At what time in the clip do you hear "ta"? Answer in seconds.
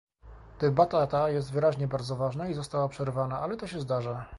1.07-1.29